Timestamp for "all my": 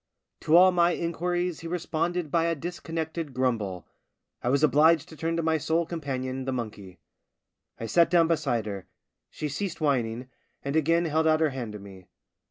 0.57-0.93